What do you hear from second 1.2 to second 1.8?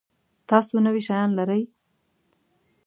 لرئ؟